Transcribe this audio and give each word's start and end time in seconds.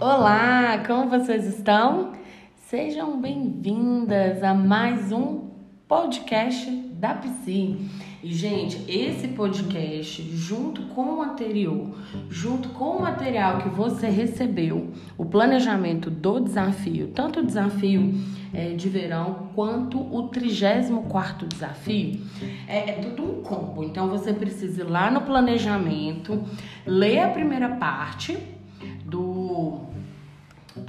Olá, 0.00 0.84
como 0.86 1.10
vocês 1.10 1.44
estão? 1.44 2.12
Sejam 2.54 3.20
bem-vindas 3.20 4.44
a 4.44 4.54
mais 4.54 5.10
um 5.10 5.48
podcast 5.88 6.70
da 6.70 7.14
Psi. 7.14 7.90
E, 8.22 8.32
gente, 8.32 8.84
esse 8.88 9.26
podcast, 9.26 10.22
junto 10.36 10.82
com 10.94 11.16
o 11.16 11.22
anterior, 11.22 11.98
junto 12.30 12.68
com 12.68 12.90
o 12.90 13.02
material 13.02 13.58
que 13.58 13.68
você 13.70 14.08
recebeu, 14.08 14.92
o 15.16 15.24
planejamento 15.24 16.10
do 16.10 16.38
desafio, 16.38 17.08
tanto 17.08 17.40
o 17.40 17.44
desafio 17.44 18.14
é, 18.54 18.74
de 18.74 18.88
verão 18.88 19.48
quanto 19.52 19.98
o 19.98 20.28
34 20.28 21.48
desafio, 21.48 22.24
é, 22.68 22.90
é 22.90 22.92
tudo 22.92 23.24
um 23.24 23.42
combo. 23.42 23.82
Então, 23.82 24.08
você 24.08 24.32
precisa 24.32 24.82
ir 24.82 24.88
lá 24.88 25.10
no 25.10 25.22
planejamento, 25.22 26.40
ler 26.86 27.18
a 27.18 27.28
primeira 27.30 27.70
parte. 27.70 28.38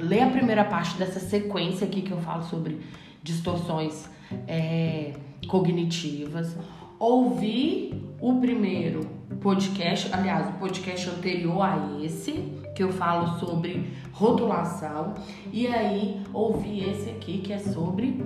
Ler 0.10 0.24
a 0.24 0.30
primeira 0.32 0.66
parte 0.66 0.98
dessa 0.98 1.20
sequência 1.20 1.86
aqui 1.86 2.02
que 2.02 2.10
eu 2.10 2.18
falo 2.18 2.42
sobre 2.42 2.82
distorções 3.22 4.10
é, 4.48 5.14
cognitivas 5.48 6.58
ouvir 6.98 7.94
o 8.20 8.40
primeiro 8.40 9.08
podcast, 9.40 10.10
aliás, 10.12 10.50
o 10.50 10.54
podcast 10.54 11.12
anterior 11.12 11.62
a 11.62 12.04
esse, 12.04 12.44
que 12.76 12.82
eu 12.82 12.92
falo 12.92 13.40
sobre 13.40 13.94
rotulação, 14.12 15.14
e 15.54 15.68
aí 15.68 16.20
ouvir 16.34 16.90
esse 16.90 17.12
aqui 17.12 17.38
que 17.38 17.54
é 17.54 17.60
sobre 17.60 18.26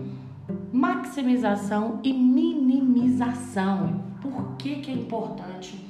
maximização 0.72 2.00
e 2.02 2.14
minimização. 2.14 4.02
Por 4.22 4.56
que, 4.56 4.78
que 4.78 4.90
é 4.90 4.94
importante 4.94 5.86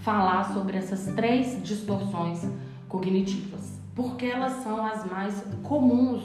falar 0.00 0.54
sobre 0.54 0.78
essas 0.78 1.14
três 1.14 1.62
distorções 1.62 2.48
cognitivas? 2.88 3.73
Porque 3.94 4.26
elas 4.26 4.62
são 4.62 4.84
as 4.84 5.08
mais 5.08 5.44
comuns 5.62 6.22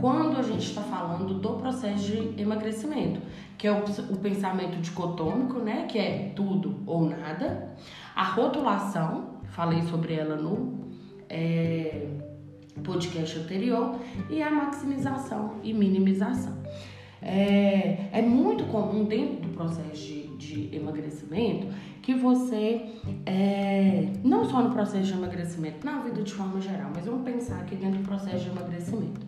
quando 0.00 0.38
a 0.38 0.42
gente 0.42 0.66
está 0.66 0.82
falando 0.82 1.34
do 1.34 1.50
processo 1.50 2.04
de 2.04 2.40
emagrecimento, 2.40 3.20
que 3.56 3.66
é 3.66 3.72
o, 3.72 3.84
o 4.10 4.16
pensamento 4.16 4.80
dicotômico, 4.80 5.60
né, 5.60 5.86
que 5.86 5.98
é 5.98 6.32
tudo 6.34 6.82
ou 6.86 7.08
nada, 7.08 7.74
a 8.14 8.24
rotulação, 8.24 9.40
falei 9.50 9.82
sobre 9.82 10.14
ela 10.14 10.36
no 10.36 10.84
é, 11.28 12.08
podcast 12.82 13.38
anterior, 13.38 13.96
e 14.28 14.42
a 14.42 14.50
maximização 14.50 15.54
e 15.62 15.72
minimização. 15.72 16.54
É, 17.22 18.08
é 18.12 18.22
muito 18.22 18.64
comum 18.64 19.04
dentro 19.04 19.48
do 19.48 19.48
processo 19.54 19.94
de, 19.94 20.23
de 20.44 20.74
emagrecimento 20.74 21.68
que 22.02 22.14
você, 22.14 22.86
é, 23.24 24.08
não 24.22 24.44
só 24.44 24.62
no 24.62 24.70
processo 24.70 25.04
de 25.04 25.12
emagrecimento, 25.12 25.84
na 25.84 26.00
vida 26.00 26.22
de 26.22 26.32
forma 26.32 26.60
geral, 26.60 26.90
mas 26.94 27.06
vamos 27.06 27.24
pensar 27.24 27.60
aqui 27.60 27.76
dentro 27.76 27.98
do 27.98 28.04
processo 28.04 28.44
de 28.44 28.50
emagrecimento 28.50 29.20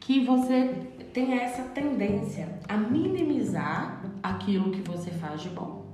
que 0.00 0.24
você 0.24 0.74
tenha 1.12 1.42
essa 1.42 1.62
tendência 1.62 2.48
a 2.68 2.76
minimizar 2.76 4.02
aquilo 4.22 4.70
que 4.70 4.80
você 4.80 5.10
faz 5.10 5.42
de 5.42 5.48
bom 5.50 5.84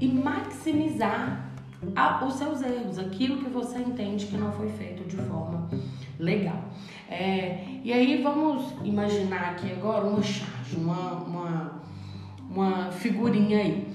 e 0.00 0.08
maximizar 0.08 1.52
a, 1.94 2.24
os 2.24 2.34
seus 2.34 2.62
erros, 2.62 2.98
aquilo 2.98 3.38
que 3.38 3.50
você 3.50 3.78
entende 3.78 4.26
que 4.26 4.36
não 4.36 4.50
foi 4.52 4.68
feito 4.70 5.04
de 5.04 5.16
forma 5.16 5.68
legal. 6.18 6.64
É, 7.08 7.64
e 7.84 7.92
aí 7.92 8.22
vamos 8.22 8.72
imaginar 8.82 9.52
aqui 9.52 9.70
agora 9.72 10.06
uma 10.06 10.22
charge, 10.22 10.76
uma, 10.76 11.12
uma, 11.22 11.82
uma 12.56 12.90
figurinha 12.90 13.58
aí. 13.58 13.86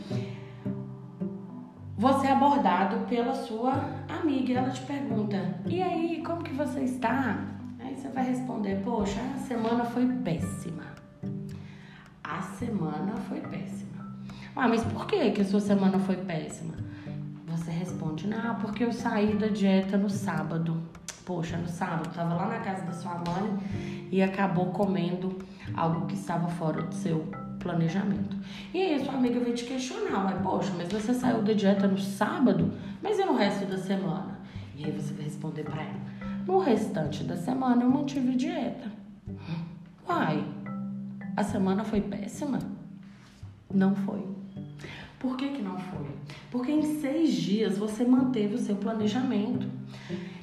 Você 1.97 2.27
é 2.27 2.31
abordado 2.31 3.05
pela 3.07 3.33
sua 3.33 3.73
amiga 4.07 4.51
e 4.51 4.55
ela 4.55 4.69
te 4.69 4.81
pergunta: 4.81 5.59
E 5.65 5.81
aí, 5.81 6.23
como 6.25 6.43
que 6.43 6.53
você 6.53 6.81
está? 6.81 7.37
Aí 7.79 7.95
você 7.95 8.09
vai 8.09 8.25
responder: 8.25 8.81
Poxa, 8.83 9.19
a 9.35 9.39
semana 9.39 9.83
foi 9.85 10.05
péssima. 10.07 10.83
A 12.23 12.41
semana 12.41 13.16
foi 13.27 13.41
péssima. 13.41 13.91
Ah, 14.55 14.67
mas 14.67 14.83
por 14.83 15.05
que, 15.05 15.31
que 15.31 15.41
a 15.41 15.45
sua 15.45 15.59
semana 15.59 16.00
foi 16.00 16.17
péssima? 16.17 16.73
Você 17.47 17.71
responde: 17.71 18.27
Não, 18.27 18.55
porque 18.55 18.83
eu 18.83 18.91
saí 18.91 19.35
da 19.35 19.47
dieta 19.47 19.97
no 19.97 20.09
sábado. 20.09 20.81
Poxa, 21.25 21.55
no 21.55 21.67
sábado, 21.67 22.09
estava 22.09 22.33
lá 22.33 22.47
na 22.47 22.59
casa 22.59 22.83
da 22.83 22.94
sua 22.94 23.13
mãe 23.13 24.07
e 24.11 24.21
acabou 24.23 24.71
comendo 24.71 25.38
algo 25.75 26.07
que 26.07 26.16
estava 26.16 26.47
fora 26.47 26.81
do 26.81 26.95
seu 26.95 27.41
planejamento. 27.61 28.35
E 28.73 28.81
aí 28.81 28.95
a 28.95 29.03
sua 29.03 29.13
amiga 29.13 29.39
vai 29.39 29.53
te 29.53 29.63
questionar, 29.63 30.23
mas 30.23 30.41
poxa, 30.41 30.72
mas 30.77 30.89
você 30.89 31.13
saiu 31.13 31.41
da 31.41 31.53
dieta 31.53 31.88
no 31.88 31.97
sábado, 31.97 32.72
mas 33.01 33.19
e 33.19 33.25
no 33.25 33.35
resto 33.35 33.66
da 33.66 33.77
semana? 33.77 34.39
E 34.75 34.85
aí 34.85 34.91
você 34.91 35.13
vai 35.13 35.25
responder 35.25 35.63
para 35.63 35.81
ela, 35.81 36.01
no 36.45 36.59
restante 36.59 37.23
da 37.23 37.35
semana 37.35 37.83
eu 37.83 37.89
mantive 37.89 38.35
dieta. 38.35 38.91
Uai, 40.07 40.44
a 41.38 41.44
semana 41.44 41.83
foi 41.83 42.01
péssima? 42.01 42.59
Não 43.73 43.95
foi. 43.95 44.25
Por 45.19 45.38
que, 45.38 45.50
que 45.50 45.61
não 45.61 45.77
foi? 45.77 46.07
Porque 46.50 46.71
em 46.71 47.00
seis 47.00 47.33
dias 47.33 47.77
você 47.77 48.03
manteve 48.03 48.55
o 48.55 48.57
seu 48.57 48.75
planejamento. 48.75 49.67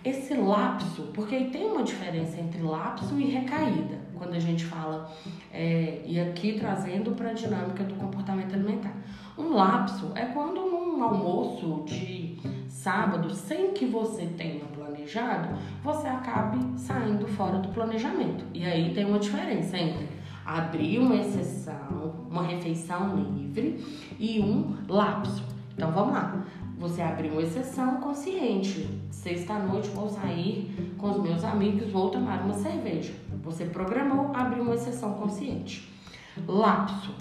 Esse 0.04 0.34
lapso, 0.34 1.10
porque 1.12 1.34
aí 1.34 1.50
tem 1.50 1.66
uma 1.66 1.82
diferença 1.82 2.40
entre 2.40 2.62
lapso 2.62 3.18
e 3.18 3.24
recaída, 3.24 3.97
quando 4.18 4.34
a 4.34 4.40
gente 4.40 4.64
fala, 4.64 5.10
é, 5.52 6.02
e 6.04 6.20
aqui 6.20 6.58
trazendo 6.58 7.12
para 7.12 7.30
a 7.30 7.32
dinâmica 7.32 7.84
do 7.84 7.94
comportamento 7.94 8.54
alimentar. 8.54 8.94
Um 9.36 9.54
lapso 9.54 10.12
é 10.14 10.26
quando 10.26 10.60
num 10.60 11.02
almoço 11.02 11.84
de 11.86 12.36
sábado, 12.68 13.32
sem 13.34 13.72
que 13.72 13.86
você 13.86 14.26
tenha 14.26 14.64
planejado, 14.64 15.56
você 15.82 16.08
acabe 16.08 16.58
saindo 16.78 17.26
fora 17.28 17.58
do 17.58 17.68
planejamento. 17.68 18.44
E 18.52 18.64
aí 18.64 18.92
tem 18.94 19.04
uma 19.04 19.18
diferença 19.18 19.76
entre 19.76 20.08
abrir 20.44 20.98
uma 20.98 21.14
exceção, 21.14 22.26
uma 22.30 22.42
refeição 22.42 23.16
livre 23.16 23.84
e 24.18 24.40
um 24.40 24.76
lapso. 24.88 25.44
Então 25.74 25.92
vamos 25.92 26.14
lá. 26.14 26.44
Você 26.78 27.02
abriu 27.02 27.32
uma 27.32 27.42
exceção 27.42 28.00
consciente. 28.00 28.88
Sexta-noite 29.10 29.88
vou 29.88 30.08
sair 30.08 30.94
com 30.96 31.10
os 31.10 31.22
meus 31.22 31.44
amigos, 31.44 31.90
vou 31.90 32.10
tomar 32.10 32.40
uma 32.42 32.54
cerveja. 32.54 33.12
Você 33.48 33.64
programou, 33.64 34.30
abriu 34.34 34.62
uma 34.62 34.74
exceção 34.74 35.14
consciente. 35.14 35.90
Lapso. 36.46 37.14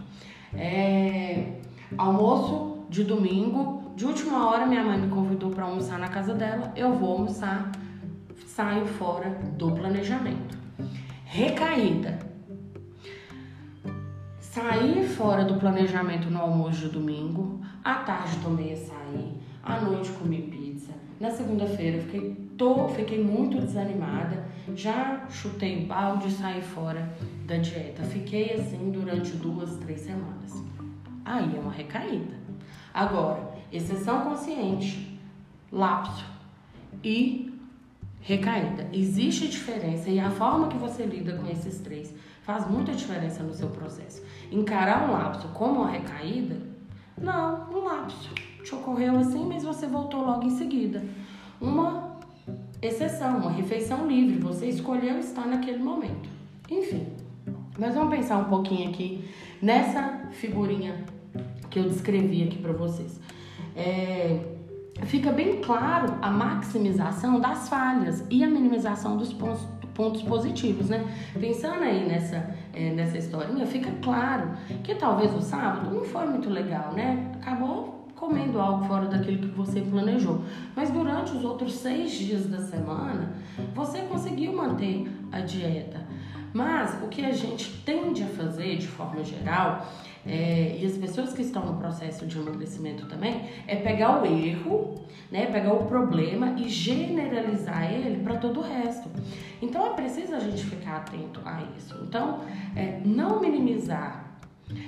É, 0.54 1.54
almoço 1.98 2.86
de 2.90 3.06
domingo, 3.06 3.94
de 3.96 4.06
última 4.06 4.50
hora, 4.50 4.66
minha 4.66 4.84
mãe 4.84 5.00
me 5.00 5.08
convidou 5.08 5.52
para 5.52 5.64
almoçar 5.64 5.98
na 5.98 6.10
casa 6.10 6.34
dela. 6.34 6.74
Eu 6.76 6.94
vou 6.96 7.14
almoçar, 7.14 7.72
saio 8.46 8.86
fora 8.86 9.30
do 9.58 9.72
planejamento. 9.72 10.58
Recaída. 11.24 12.20
Saí 14.42 15.08
fora 15.08 15.46
do 15.46 15.56
planejamento 15.56 16.30
no 16.30 16.42
almoço 16.42 16.82
de 16.82 16.90
domingo. 16.90 17.62
À 17.82 17.96
tarde 17.96 18.36
tomei 18.44 18.74
açaí. 18.74 19.40
À 19.64 19.80
noite 19.80 20.12
comi 20.12 20.42
pizza. 20.42 20.67
Na 21.20 21.32
segunda-feira 21.32 22.00
fiquei, 22.04 22.36
tô, 22.58 22.88
fiquei 22.90 23.24
muito 23.24 23.60
desanimada. 23.60 24.46
Já 24.76 25.26
chutei 25.30 25.86
balde 25.86 26.28
e 26.28 26.32
saí 26.32 26.62
fora 26.62 27.12
da 27.46 27.58
dieta. 27.58 28.04
Fiquei 28.04 28.54
assim 28.54 28.92
durante 28.92 29.32
duas, 29.32 29.78
três 29.78 30.02
semanas. 30.02 30.54
Aí 31.26 31.56
é 31.56 31.60
uma 31.60 31.72
recaída. 31.72 32.36
Agora, 32.94 33.52
exceção 33.72 34.22
consciente, 34.22 35.20
lapso 35.72 36.26
e 37.04 37.52
recaída. 38.22 38.88
Existe 38.94 39.48
diferença 39.48 40.10
e 40.10 40.20
a 40.20 40.30
forma 40.30 40.68
que 40.68 40.78
você 40.78 41.04
lida 41.04 41.36
com 41.38 41.48
esses 41.48 41.80
três 41.80 42.14
faz 42.44 42.70
muita 42.70 42.94
diferença 42.94 43.42
no 43.44 43.54
seu 43.54 43.70
processo. 43.70 44.24
Encarar 44.52 45.10
um 45.10 45.14
lapso 45.14 45.48
como 45.50 45.82
uma 45.82 45.90
recaída, 45.90 46.62
não, 47.18 47.70
um 47.72 47.84
lapso. 47.84 48.30
Te 48.68 48.76
ocorreu 48.76 49.18
assim, 49.18 49.46
mas 49.46 49.64
você 49.64 49.88
voltou 49.88 50.26
logo 50.26 50.44
em 50.44 50.50
seguida. 50.50 51.02
Uma 51.62 52.18
exceção, 52.82 53.38
uma 53.38 53.52
refeição 53.52 54.06
livre, 54.06 54.40
você 54.40 54.68
escolheu 54.68 55.18
estar 55.20 55.48
naquele 55.48 55.82
momento. 55.82 56.28
Enfim, 56.70 57.08
nós 57.80 57.96
vamos 57.96 58.14
pensar 58.14 58.38
um 58.40 58.44
pouquinho 58.44 58.90
aqui 58.90 59.24
nessa 59.62 60.28
figurinha 60.32 61.06
que 61.70 61.80
eu 61.80 61.84
descrevi 61.84 62.44
aqui 62.44 62.58
para 62.58 62.74
vocês. 62.74 63.22
É, 63.74 64.38
fica 65.04 65.32
bem 65.32 65.62
claro 65.62 66.16
a 66.22 66.30
maximização 66.30 67.40
das 67.40 67.70
falhas 67.70 68.26
e 68.30 68.44
a 68.44 68.50
minimização 68.50 69.16
dos 69.16 69.32
pontos, 69.32 69.66
pontos 69.94 70.24
positivos, 70.24 70.90
né? 70.90 71.06
Pensando 71.40 71.84
aí 71.84 72.06
nessa, 72.06 72.54
é, 72.74 72.92
nessa 72.92 73.18
historinha, 73.18 73.66
fica 73.66 73.94
claro 74.02 74.52
que 74.84 74.94
talvez 74.94 75.34
o 75.34 75.40
sábado 75.40 75.90
não 75.90 76.04
foi 76.04 76.26
muito 76.26 76.50
legal, 76.50 76.92
né? 76.92 77.32
Acabou 77.42 77.97
comendo 78.18 78.60
algo 78.60 78.86
fora 78.86 79.06
daquilo 79.06 79.38
que 79.38 79.56
você 79.56 79.80
planejou. 79.82 80.42
Mas 80.76 80.92
durante 80.92 81.32
os 81.32 81.44
outros 81.46 81.74
seis 81.74 82.12
dias 82.12 82.48
da 82.48 82.60
semana, 82.60 83.34
você 83.74 84.00
conseguiu 84.02 84.54
manter 84.54 85.10
a 85.32 85.40
dieta. 85.40 86.06
Mas 86.54 87.02
o 87.04 87.08
que 87.08 87.24
a 87.24 87.32
gente 87.32 87.84
tende 87.86 88.24
a 88.24 88.28
fazer 88.28 88.78
de 88.78 88.88
forma 88.88 89.24
geral 89.24 89.86
é, 90.28 90.78
e 90.82 90.86
as 90.86 90.98
pessoas 90.98 91.32
que 91.32 91.42
estão 91.42 91.66
no 91.66 91.78
processo 91.78 92.26
de 92.26 92.38
emagrecimento 92.38 93.06
também, 93.06 93.44
é 93.66 93.78
pegar 93.78 94.22
o 94.22 94.26
erro, 94.26 94.96
né, 95.32 95.46
pegar 95.46 95.74
o 95.74 95.86
problema 95.86 96.54
e 96.58 96.68
generalizar 96.68 97.92
ele 97.92 98.22
para 98.24 98.36
todo 98.36 98.60
o 98.60 98.64
resto. 98.64 99.10
Então 99.62 99.86
é 99.88 99.92
preciso 99.92 100.36
a 100.36 100.40
gente 100.40 100.66
ficar 100.66 100.98
atento 100.98 101.40
a 101.46 101.64
isso. 101.78 101.98
Então, 102.04 102.42
é, 102.76 103.00
não 103.06 103.40
minimizar 103.40 104.40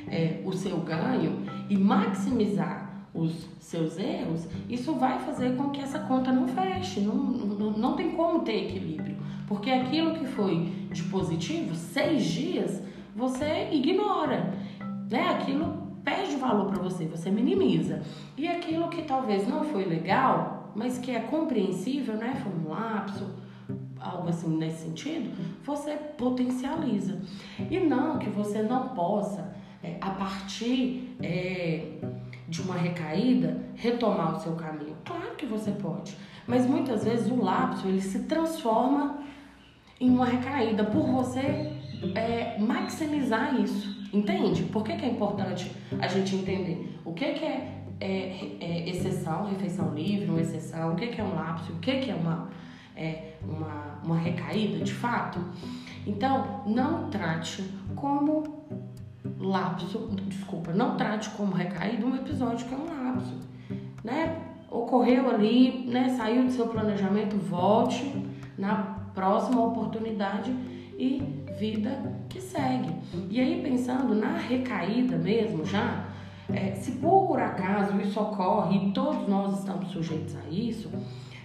é, 0.09 0.41
o 0.43 0.51
seu 0.51 0.77
ganho 0.77 1.45
e 1.69 1.77
maximizar 1.77 2.88
os 3.13 3.47
seus 3.59 3.97
erros, 3.97 4.47
isso 4.69 4.93
vai 4.93 5.19
fazer 5.19 5.55
com 5.55 5.69
que 5.69 5.81
essa 5.81 5.99
conta 5.99 6.31
não 6.31 6.47
feche, 6.47 7.01
não, 7.01 7.15
não, 7.15 7.71
não 7.71 7.95
tem 7.95 8.11
como 8.11 8.39
ter 8.39 8.65
equilíbrio. 8.65 9.17
Porque 9.47 9.71
aquilo 9.71 10.13
que 10.13 10.25
foi 10.25 10.71
de 10.91 11.03
positivo, 11.03 11.73
seis 11.73 12.23
dias, 12.23 12.83
você 13.15 13.69
ignora. 13.71 14.53
Né? 15.09 15.27
Aquilo 15.29 15.89
perde 16.03 16.35
valor 16.35 16.67
para 16.67 16.81
você, 16.81 17.05
você 17.05 17.31
minimiza. 17.31 18.01
E 18.37 18.47
aquilo 18.47 18.89
que 18.89 19.01
talvez 19.01 19.47
não 19.47 19.63
foi 19.63 19.85
legal, 19.85 20.71
mas 20.75 20.99
que 20.99 21.11
é 21.11 21.19
compreensível, 21.19 22.15
né? 22.15 22.35
Foi 22.43 22.51
um 22.53 22.69
lapso, 22.69 23.25
algo 23.99 24.29
assim 24.29 24.55
nesse 24.55 24.85
sentido, 24.85 25.31
você 25.63 25.95
potencializa. 26.17 27.19
E 27.69 27.79
não 27.79 28.17
que 28.17 28.29
você 28.29 28.61
não 28.61 28.89
possa, 28.89 29.53
é, 29.83 29.97
a 29.99 30.11
partir 30.11 31.15
é, 31.21 31.97
de 32.49 32.61
uma 32.61 32.75
recaída, 32.75 33.57
retomar 33.75 34.35
o 34.35 34.39
seu 34.39 34.53
caminho. 34.53 34.95
Claro 35.05 35.35
que 35.37 35.45
você 35.45 35.71
pode, 35.71 36.17
mas 36.47 36.65
muitas 36.65 37.03
vezes 37.03 37.31
o 37.31 37.41
lapso 37.41 37.87
ele 37.87 38.01
se 38.01 38.23
transforma 38.23 39.19
em 39.99 40.09
uma 40.09 40.25
recaída 40.25 40.83
por 40.83 41.05
você 41.05 41.71
é, 42.15 42.57
maximizar 42.59 43.59
isso. 43.59 43.99
Entende? 44.11 44.63
Por 44.63 44.83
que, 44.83 44.95
que, 44.95 45.05
é 45.05 45.09
importante 45.09 45.71
a 45.99 46.07
gente 46.07 46.35
entender 46.35 46.99
o 47.05 47.13
que, 47.13 47.33
que 47.33 47.45
é, 47.45 47.83
é, 47.99 48.57
é 48.59 48.89
exceção, 48.89 49.45
refeição 49.45 49.93
livre, 49.93 50.29
uma 50.29 50.41
exceção, 50.41 50.93
o 50.93 50.95
que, 50.95 51.07
que 51.07 51.21
é 51.21 51.23
um 51.23 51.35
lapso, 51.35 51.71
o 51.73 51.75
que, 51.77 51.99
que 51.99 52.09
é 52.09 52.15
uma, 52.15 52.49
é, 52.95 53.33
uma, 53.43 54.01
uma 54.03 54.17
recaída 54.17 54.83
de 54.83 54.93
fato? 54.93 55.39
Então, 56.07 56.63
não 56.65 57.07
trate 57.11 57.63
como 57.95 58.65
lapso, 59.39 60.09
desculpa, 60.27 60.71
não 60.73 60.95
trate 60.95 61.29
como 61.31 61.53
recaída 61.53 62.05
um 62.05 62.15
episódio 62.15 62.67
que 62.67 62.73
é 62.73 62.77
um 62.77 62.85
lapso, 62.85 63.35
né? 64.03 64.41
Ocorreu 64.69 65.29
ali, 65.29 65.85
né? 65.87 66.09
Saiu 66.09 66.45
do 66.45 66.51
seu 66.51 66.67
planejamento, 66.67 67.35
volte 67.37 68.25
na 68.57 68.99
próxima 69.13 69.65
oportunidade 69.65 70.51
e 70.97 71.45
vida 71.57 71.99
que 72.29 72.39
segue. 72.39 72.93
E 73.29 73.39
aí 73.39 73.61
pensando 73.61 74.13
na 74.13 74.37
recaída 74.37 75.17
mesmo 75.17 75.65
já, 75.65 76.05
é, 76.51 76.71
se 76.71 76.93
por 76.93 77.39
acaso 77.39 77.99
isso 77.99 78.19
ocorre 78.19 78.77
e 78.77 78.91
todos 78.91 79.27
nós 79.27 79.59
estamos 79.59 79.89
sujeitos 79.89 80.35
a 80.35 80.49
isso, 80.49 80.89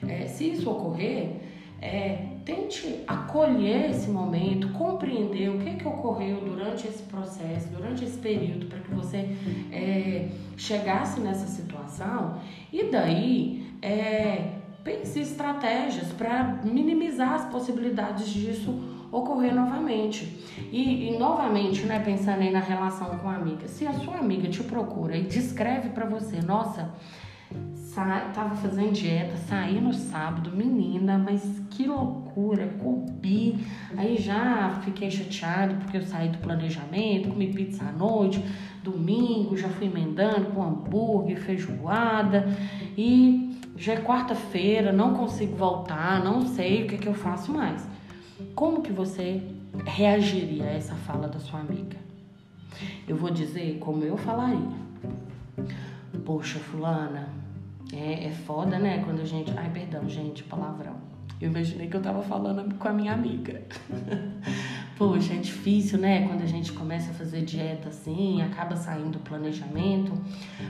é, 0.06 0.26
se 0.26 0.50
isso 0.50 0.70
ocorrer, 0.70 1.40
é, 1.80 2.33
tente 2.44 3.02
acolher 3.06 3.90
esse 3.90 4.10
momento, 4.10 4.68
compreender 4.70 5.48
o 5.48 5.58
que, 5.58 5.76
que 5.76 5.88
ocorreu 5.88 6.40
durante 6.40 6.86
esse 6.86 7.02
processo, 7.04 7.68
durante 7.68 8.04
esse 8.04 8.18
período, 8.18 8.66
para 8.66 8.80
que 8.80 8.90
você 8.92 9.28
é, 9.72 10.28
chegasse 10.56 11.20
nessa 11.20 11.46
situação 11.46 12.38
e 12.72 12.84
daí 12.84 13.66
é, 13.80 14.58
pense 14.82 15.20
estratégias 15.20 16.12
para 16.12 16.60
minimizar 16.62 17.32
as 17.32 17.44
possibilidades 17.46 18.28
disso 18.28 18.94
ocorrer 19.10 19.54
novamente. 19.54 20.24
E, 20.72 21.08
e, 21.08 21.18
novamente, 21.18 21.82
né, 21.82 22.00
pensando 22.00 22.40
aí 22.40 22.50
na 22.50 22.60
relação 22.60 23.18
com 23.18 23.30
a 23.30 23.36
amiga, 23.36 23.68
se 23.68 23.86
a 23.86 23.92
sua 23.92 24.16
amiga 24.16 24.48
te 24.48 24.62
procura 24.64 25.16
e 25.16 25.22
descreve 25.22 25.90
para 25.90 26.04
você, 26.04 26.40
nossa, 26.40 26.92
tava 28.34 28.56
fazendo 28.56 28.92
dieta, 28.92 29.36
saí 29.36 29.80
no 29.80 29.94
sábado, 29.94 30.50
menina, 30.50 31.16
mas 31.16 31.62
que 31.70 31.86
loucura, 31.86 32.66
comi. 32.82 33.64
Aí 33.96 34.16
já 34.16 34.80
fiquei 34.84 35.10
chateado 35.10 35.76
porque 35.76 35.98
eu 35.98 36.02
saí 36.02 36.28
do 36.28 36.38
planejamento, 36.38 37.28
comi 37.28 37.52
pizza 37.52 37.84
à 37.84 37.92
noite, 37.92 38.44
domingo 38.82 39.56
já 39.56 39.68
fui 39.68 39.86
emendando 39.86 40.46
com 40.46 40.62
hambúrguer, 40.62 41.40
feijoada 41.40 42.46
e 42.98 43.60
já 43.76 43.94
é 43.94 44.00
quarta-feira, 44.00 44.92
não 44.92 45.14
consigo 45.14 45.56
voltar, 45.56 46.22
não 46.22 46.42
sei 46.42 46.84
o 46.84 46.86
que, 46.86 46.98
que 46.98 47.08
eu 47.08 47.14
faço 47.14 47.52
mais. 47.52 47.86
Como 48.54 48.82
que 48.82 48.92
você 48.92 49.42
reagiria 49.84 50.64
a 50.64 50.72
essa 50.72 50.94
fala 50.94 51.28
da 51.28 51.38
sua 51.38 51.60
amiga? 51.60 51.96
Eu 53.06 53.16
vou 53.16 53.30
dizer 53.30 53.78
como 53.78 54.04
eu 54.04 54.16
falaria. 54.16 54.84
Poxa, 56.24 56.58
fulana, 56.58 57.28
é, 57.92 58.26
é 58.26 58.30
foda, 58.30 58.78
né? 58.78 59.02
Quando 59.04 59.20
a 59.20 59.24
gente. 59.24 59.52
Ai, 59.56 59.70
perdão, 59.70 60.08
gente, 60.08 60.42
palavrão. 60.44 60.96
Eu 61.40 61.50
imaginei 61.50 61.88
que 61.88 61.96
eu 61.96 62.02
tava 62.02 62.22
falando 62.22 62.74
com 62.76 62.88
a 62.88 62.92
minha 62.92 63.12
amiga. 63.12 63.62
Poxa, 64.96 65.34
é 65.34 65.36
difícil, 65.36 65.98
né? 65.98 66.26
Quando 66.28 66.42
a 66.42 66.46
gente 66.46 66.72
começa 66.72 67.10
a 67.10 67.14
fazer 67.14 67.42
dieta 67.42 67.88
assim, 67.88 68.40
acaba 68.42 68.76
saindo 68.76 69.10
do 69.10 69.18
planejamento. 69.18 70.12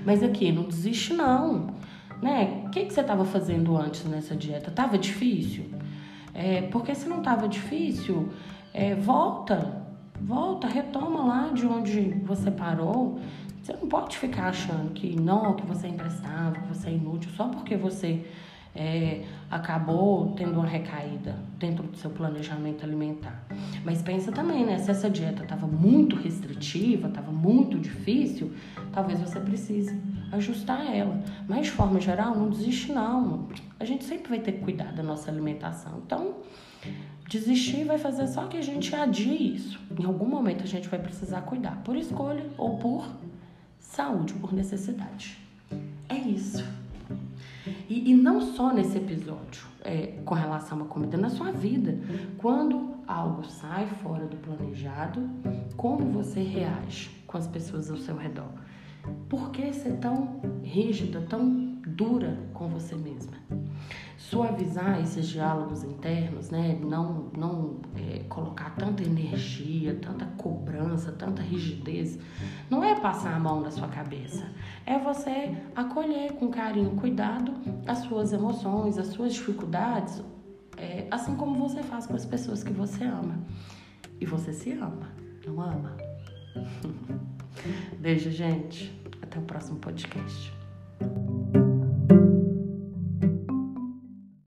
Mas 0.05 0.23
aqui, 0.23 0.51
não 0.51 0.65
desiste 0.65 1.13
não. 1.13 1.75
Né? 2.23 2.65
O 2.67 2.71
que, 2.71 2.87
que 2.87 2.95
você 2.95 3.03
estava 3.03 3.25
fazendo 3.25 3.77
antes 3.77 4.05
nessa 4.05 4.35
dieta? 4.35 4.71
Tava 4.71 4.97
difícil? 4.97 5.67
É, 6.33 6.63
porque 6.63 6.95
se 6.95 7.09
não 7.09 7.21
tava 7.21 7.47
difícil, 7.47 8.31
é, 8.73 8.95
volta, 8.95 9.85
volta, 10.21 10.67
retoma 10.67 11.25
lá 11.25 11.51
de 11.53 11.67
onde 11.67 12.01
você 12.25 12.51
parou. 12.51 13.21
Você 13.65 13.73
não 13.73 13.89
pode 13.89 14.19
ficar 14.19 14.49
achando 14.49 14.93
que 14.93 15.19
não, 15.19 15.55
que 15.55 15.65
você 15.65 15.87
é 15.87 15.91
imprestável, 15.91 16.61
que 16.61 16.69
você 16.69 16.91
é 16.91 16.93
inútil, 16.93 17.31
só 17.35 17.49
porque 17.49 17.79
você 17.79 18.23
é, 18.77 19.25
acabou 19.51 20.35
tendo 20.37 20.59
uma 20.59 20.67
recaída 20.67 21.35
dentro 21.59 21.83
do 21.85 21.97
seu 21.97 22.11
planejamento 22.11 22.85
alimentar. 22.85 23.43
Mas 23.83 24.03
pensa 24.03 24.31
também, 24.31 24.67
né? 24.67 24.77
Se 24.77 24.91
essa 24.91 25.09
dieta 25.09 25.45
estava 25.45 25.67
muito 25.67 26.15
restritiva, 26.15 27.09
estava 27.09 27.33
muito 27.33 27.79
difícil, 27.79 28.53
talvez 28.93 29.19
você 29.19 29.41
precise 29.41 29.99
ajustar 30.31 30.95
ela. 30.95 31.19
Mas 31.49 31.65
de 31.65 31.71
forma 31.71 31.99
geral, 31.99 32.37
não 32.37 32.51
desiste 32.51 32.93
não. 32.93 33.49
A 33.81 33.87
gente 33.87 34.05
sempre 34.05 34.29
vai 34.29 34.41
ter 34.41 34.53
que 34.53 34.61
cuidar 34.61 34.93
da 34.93 35.03
nossa 35.03 35.31
alimentação. 35.31 36.03
Então, 36.05 36.35
desistir 37.31 37.85
vai 37.85 37.97
fazer 37.97 38.27
só 38.27 38.47
que 38.47 38.59
a 38.59 38.63
gente 38.63 38.95
adie 38.95 39.55
isso. 39.55 39.81
Em 39.99 40.05
algum 40.05 40.29
momento 40.29 40.65
a 40.65 40.67
gente 40.67 40.87
vai 40.87 40.99
precisar 40.99 41.41
cuidar, 41.41 41.81
por 41.83 41.97
escolha 41.97 42.45
ou 42.59 42.77
por 42.77 43.07
saúde, 43.95 44.35
por 44.35 44.53
necessidade. 44.53 45.39
É 46.09 46.17
isso. 46.17 46.65
E, 47.89 48.11
e 48.11 48.15
não 48.15 48.41
só 48.41 48.73
nesse 48.73 48.99
episódio, 48.99 49.65
é, 49.83 50.19
com 50.25 50.35
relação 50.35 50.83
à 50.83 50.85
comida, 50.87 51.17
na 51.17 51.31
sua 51.31 51.53
vida. 51.53 51.99
Quando 52.39 52.95
algo 53.07 53.45
sai 53.45 53.87
fora 54.03 54.27
do 54.27 54.37
planejado, 54.37 55.29
como 55.77 56.11
você 56.11 56.43
reage 56.43 57.11
com 57.27 57.39
as 57.39 57.47
pessoas 57.47 57.91
ao 57.91 57.97
seu 57.97 58.17
redor? 58.17 58.49
Por 59.29 59.51
que 59.51 59.73
ser 59.73 59.99
tão 59.99 60.41
rígida, 60.63 61.21
tão 61.29 61.64
dura 61.95 62.37
com 62.53 62.69
você 62.69 62.95
mesma? 62.97 63.35
Suavizar 64.19 65.01
esses 65.01 65.29
diálogos 65.29 65.85
internos, 65.85 66.51
né? 66.51 66.79
Não, 66.83 67.31
não 67.37 67.81
é, 67.95 68.21
colocar 68.25 68.75
tanta 68.77 69.03
energia, 69.03 69.95
tanta 69.95 70.27
cobrança, 70.37 71.13
tanta 71.13 71.43
rigidez. 71.43 72.19
Não 72.69 72.83
é 72.83 72.99
passar 72.99 73.35
a 73.35 73.39
mão 73.39 73.61
na 73.61 73.71
sua 73.71 73.89
cabeça. 73.89 74.51
É 74.85 74.99
você 74.99 75.57
acolher 75.75 76.33
com 76.33 76.49
carinho, 76.49 76.91
cuidado 76.97 77.53
as 77.87 77.99
suas 77.99 78.33
emoções, 78.33 78.99
as 78.99 79.09
suas 79.09 79.35
dificuldades, 79.35 80.23
é, 80.77 81.07
assim 81.11 81.37
como 81.37 81.57
você 81.57 81.83
faz 81.83 82.07
com 82.07 82.17
as 82.17 82.25
pessoas 82.25 82.65
que 82.65 82.73
você 82.73 83.05
ama. 83.05 83.39
E 84.21 84.27
você 84.27 84.53
se 84.53 84.73
ama, 84.73 85.11
não 85.47 85.61
ama? 85.61 85.97
Beijo, 88.01 88.31
gente. 88.31 88.93
Até 89.23 89.39
o 89.39 89.43
próximo 89.43 89.79
podcast. 89.79 90.64